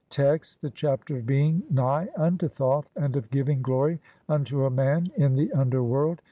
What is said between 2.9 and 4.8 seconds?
and OF GIVING GLORY UNTO A